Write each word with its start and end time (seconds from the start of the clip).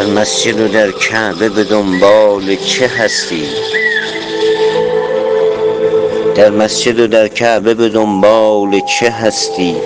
در 0.00 0.06
مسجد 0.06 0.60
و 0.60 0.68
در 0.68 0.90
کعبه 0.90 1.48
به 1.48 1.64
دنبال 1.64 2.56
چه 2.56 2.86
هستی؟ 2.86 3.48
در 6.34 6.50
مسجد 6.50 7.00
و 7.00 7.06
در 7.06 7.28
کعبه 7.28 7.74
به 7.74 7.88
دنبال 7.88 8.80
چه 8.80 9.10
هستی؟ 9.10 9.76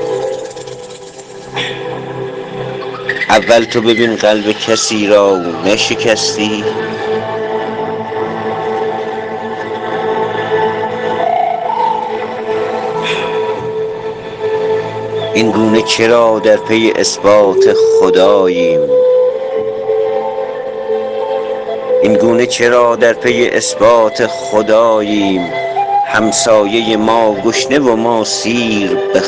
اول 3.29 3.65
تو 3.65 3.81
ببین 3.81 4.17
قلب 4.17 4.53
کسی 4.53 5.07
را 5.07 5.39
نشکستی؟ 5.65 6.65
این 15.35 15.51
گونه 15.51 15.83
چرا 15.83 16.39
در 16.39 16.57
پی 16.57 16.93
اثبات 16.97 17.77
خداییم؟ 18.01 19.04
این 22.05 22.15
گونه 22.15 22.47
چرا 22.47 22.97
در 22.97 23.13
پی 23.13 23.49
اثبات 23.49 24.27
خداییم؟ 24.27 25.53
همسایه 26.07 26.97
ما 26.97 27.35
گشنه 27.35 27.79
و 27.79 27.97
ما 27.97 28.25
سیر 28.25 28.91
به 29.15 29.21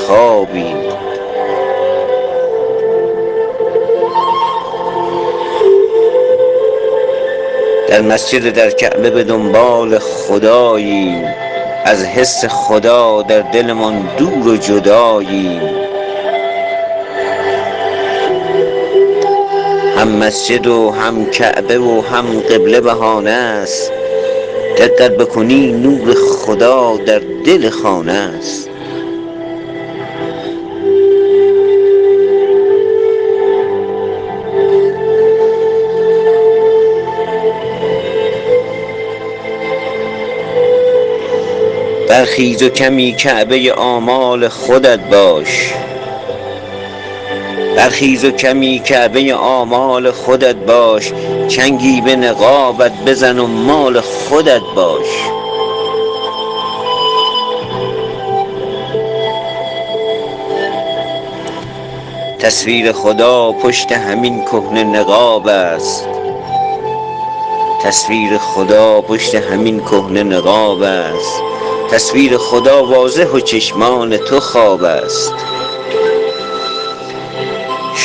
در 7.89 8.01
مسجد 8.01 8.52
در 8.52 8.71
کعبه 8.71 9.11
به 9.11 9.24
دنبال 9.24 9.99
خداییم. 9.99 11.24
از 11.85 12.05
حس 12.05 12.45
خدا 12.45 13.23
در 13.23 13.41
دلمان 13.41 14.09
دور 14.19 14.49
و 14.49 14.57
جداییم. 14.57 15.85
هم 19.97 20.09
مسجد 20.09 20.66
و 20.66 20.91
هم 20.91 21.27
کعبه 21.27 21.79
و 21.79 22.01
هم 22.01 22.41
قبله 22.41 22.80
بهانه 22.80 23.30
است. 23.30 23.93
دقت 24.79 25.16
بکنی 25.16 25.73
نور 25.73 26.15
خدا 26.15 26.97
در 26.97 27.19
دل 27.19 27.71
خانه 27.71 28.13
است. 28.13 28.71
برخیز 42.09 42.63
و 42.63 42.69
کمی 42.69 43.13
کعبه 43.13 43.73
آمال 43.73 44.49
خودت 44.49 45.01
باش. 45.01 45.73
برخیز 47.77 48.24
و 48.24 48.30
کمی 48.30 48.79
کعبه 48.79 49.35
آمال 49.35 50.10
خودت 50.10 50.57
باش 50.57 51.13
چنگی 51.49 52.01
به 52.01 52.16
نقابت 52.16 52.93
بزن 53.07 53.38
و 53.38 53.46
مال 53.46 54.01
خودت 54.01 54.63
باش. 54.77 55.07
تصویر 62.38 62.93
خدا 62.93 63.52
پشت 63.52 63.93
همین 63.93 64.44
کهنه 64.44 64.84
نقاب 64.84 65.47
است. 65.47 66.09
تصویر 67.83 68.38
خدا 68.38 69.00
پشت 69.00 69.34
همین 69.34 69.81
کهنه 69.81 70.22
نقاب 70.22 70.83
است. 70.83 71.43
تصویر 71.91 72.38
خدا 72.38 72.87
واضح 72.87 73.27
و 73.27 73.41
چشمان 73.41 74.16
تو 74.16 74.41
خواب 74.41 74.83
است. 74.84 75.56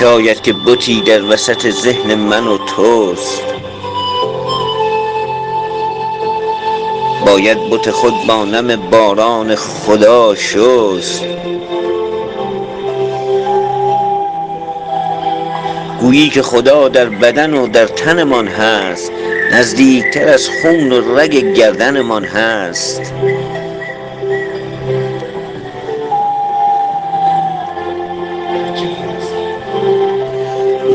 شاید 0.01 0.41
که 0.41 0.53
بتی 0.53 1.01
در 1.01 1.23
وسط 1.23 1.69
ذهن 1.69 2.15
من 2.15 2.47
و 2.47 2.57
توست. 2.57 3.41
باید 7.25 7.57
بت 7.69 7.91
خود 7.91 8.13
با 8.27 8.45
نم 8.45 8.75
باران 8.75 9.55
خدا 9.55 10.35
شست. 10.35 11.25
گویی 15.99 16.29
که 16.29 16.41
خدا 16.41 16.87
در 16.87 17.05
بدن 17.05 17.53
و 17.53 17.67
در 17.67 17.85
تنمان 17.85 18.47
هست 18.47 19.11
نزدیکتر 19.51 20.29
از 20.29 20.49
خون 20.61 20.91
و 20.91 21.17
رگ 21.17 21.53
گردنمان 21.53 22.25
هست. 22.25 23.01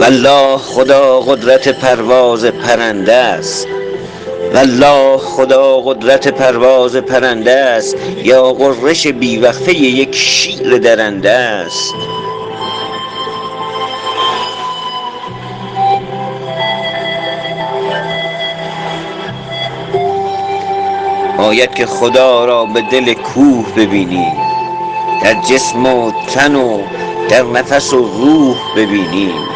والله 0.01 0.57
خدا 0.57 1.21
قدرت 1.21 1.69
پرواز 1.69 2.45
پرنده 2.45 3.15
است. 3.15 3.67
والله 4.55 5.19
خدا 5.19 5.81
قدرت 5.81 6.29
پرواز 6.29 6.97
پرنده 6.97 7.53
است. 7.53 7.97
یا 8.23 8.53
غرش 8.53 9.07
بیوقفه 9.07 9.75
یک 9.75 10.15
شیر 10.15 10.79
درنده 10.79 11.31
است. 11.31 11.95
باید 21.39 21.75
که 21.75 21.87
خدا 21.87 22.45
را 22.45 22.65
به 22.65 22.83
دل 22.93 23.13
کوه 23.15 23.67
ببینی 23.77 24.33
در 25.23 25.35
جسم 25.35 25.87
و 25.87 26.13
تن 26.35 26.55
و 26.55 26.81
در 27.29 27.43
نفس 27.43 27.93
و 27.93 27.97
روح 27.97 28.57
ببینیم 28.77 29.56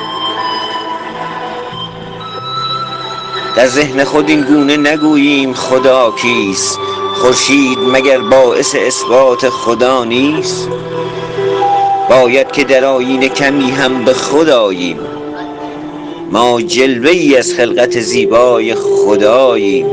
در 3.61 3.67
ذهن 3.67 4.05
خود 4.05 4.29
این 4.29 4.43
گونه 4.43 4.77
نگوییم 4.77 5.55
خدا 5.55 6.15
کیست؟ 6.23 6.79
خورشید 7.15 7.79
مگر 7.79 8.19
باعث 8.19 8.75
اثبات 8.75 9.49
خدا 9.49 10.05
نیست؟ 10.05 10.69
باید 12.11 12.53
که 12.53 12.65
در 12.65 12.85
آیینه 12.85 13.29
کمی 13.29 13.71
هم 13.71 14.05
به 14.05 14.15
خود 14.15 14.51
ما 16.31 16.63
جلوه 16.63 17.11
ای 17.11 17.37
از 17.37 17.55
خلقت 17.55 18.01
زیبای 18.01 18.75
خداییم. 18.75 19.87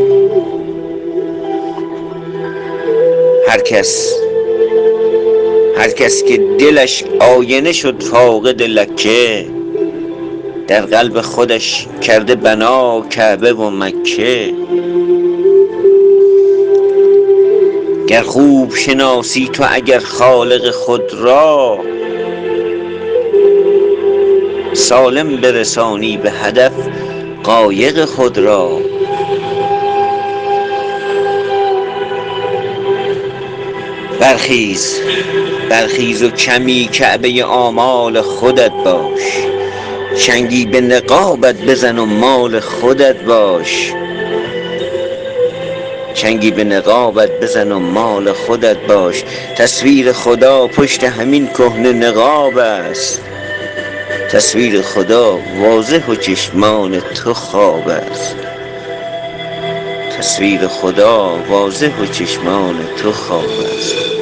هر 3.48 3.60
کس 3.60 4.14
هر 5.78 5.90
کس 5.90 6.24
که 6.24 6.38
دلش 6.38 7.04
آینه 7.20 7.72
شد 7.72 8.04
فاقد 8.04 8.62
لکه 8.62 9.57
در 10.68 10.82
قلب 10.82 11.22
خودش 11.22 11.88
کرده 12.02 12.36
بنا 12.36 13.02
کعبه 13.02 13.54
و 13.54 13.70
مکه. 13.70 14.54
گر 18.08 18.22
خوب 18.22 18.76
شناسی 18.76 19.50
تو 19.54 19.66
اگر 19.70 20.00
خالق 20.00 20.72
خود 20.72 21.14
را 21.14 21.80
سالم 24.74 25.38
برسانی 25.38 26.18
به 26.18 26.32
هدف 26.32 26.72
قایق 27.44 28.06
خود 28.06 28.38
را. 28.38 28.80
برخیز 34.20 35.00
برخیز 35.70 36.24
و 36.24 36.30
کمی 36.30 36.90
کعبه 36.92 37.46
آمال 37.46 38.22
خودت 38.22 38.72
باش. 38.72 39.48
چنگی 40.16 40.66
به 40.66 40.82
نقابت 40.82 41.56
بزن 41.56 42.00
و 42.00 42.06
مال 42.06 42.60
خودت 42.60 43.24
باش. 43.24 43.94
چنگی 46.14 46.52
به 46.52 46.64
نقابت 46.64 47.40
بزن 47.40 47.72
و 47.72 47.80
مال 47.80 48.32
خودت 48.34 48.78
باش. 48.78 49.24
تصویر 49.58 50.12
خدا 50.12 50.68
پشت 50.68 51.04
همین 51.04 51.48
کهنه 51.48 51.94
نقاب 51.94 52.58
است. 52.58 53.22
تصویر 54.32 54.82
خدا 54.82 55.40
واضح 55.62 56.06
و 56.08 56.16
چشمان 56.16 57.00
تو 57.00 57.34
خواب 57.34 57.88
است. 57.88 58.36
تصویر 60.18 60.68
خدا 60.68 61.40
واضح 61.50 62.02
و 62.02 62.06
چشمان 62.06 62.76
تو 62.98 63.12
خواب 63.12 63.50
است. 63.78 64.17